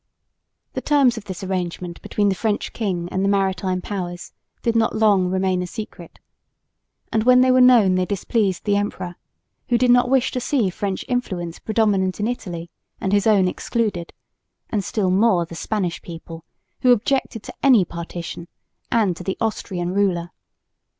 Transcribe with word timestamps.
The 0.73 0.81
terms 0.81 1.15
of 1.15 1.25
this 1.25 1.43
arrangement 1.43 2.01
between 2.01 2.29
the 2.29 2.33
French 2.33 2.73
king 2.73 3.07
and 3.11 3.23
the 3.23 3.29
maritime 3.29 3.81
powers 3.83 4.33
did 4.63 4.75
not 4.75 4.95
long 4.95 5.27
remain 5.29 5.61
a 5.61 5.67
secret; 5.67 6.17
and 7.13 7.21
when 7.23 7.41
they 7.41 7.51
were 7.51 7.61
known 7.61 7.93
they 7.93 8.07
displeased 8.07 8.63
the 8.65 8.77
emperor, 8.77 9.15
who 9.69 9.77
did 9.77 9.91
not 9.91 10.09
wish 10.09 10.31
to 10.31 10.39
see 10.39 10.71
French 10.71 11.05
influence 11.07 11.59
predominant 11.59 12.19
in 12.19 12.27
Italy 12.27 12.71
and 12.99 13.13
his 13.13 13.27
own 13.27 13.47
excluded, 13.47 14.11
and 14.71 14.83
still 14.83 15.11
more 15.11 15.45
the 15.45 15.53
Spanish 15.53 16.01
people, 16.01 16.45
who 16.81 16.91
objected 16.91 17.43
to 17.43 17.53
any 17.61 17.85
partition 17.85 18.47
and 18.91 19.15
to 19.15 19.23
the 19.23 19.37
Austrian 19.39 19.93
ruler. 19.93 20.31